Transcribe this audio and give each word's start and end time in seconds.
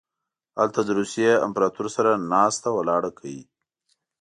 هلته 0.59 0.79
له 0.87 0.91
روسیې 0.99 1.33
امپراطور 1.45 1.85
سره 1.97 2.11
ناسته 2.33 2.67
ولاړه 2.73 3.11
کوي. 3.17 3.41